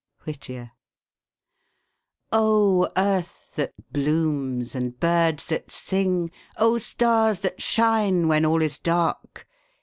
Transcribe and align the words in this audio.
Whittier. 0.23 0.71
O 2.31 2.89
earth 2.97 3.51
that 3.53 3.73
blooms 3.91 4.73
and 4.73 4.99
birds 4.99 5.45
that 5.45 5.69
sing, 5.69 6.31
O 6.57 6.79
stars 6.79 7.41
that 7.41 7.61
shine 7.61 8.27
when 8.27 8.43
all 8.43 8.63
is 8.63 8.79
dark! 8.79 9.47